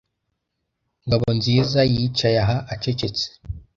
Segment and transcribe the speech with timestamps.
[1.05, 3.25] Ngabonziza yicaye aho acecetse.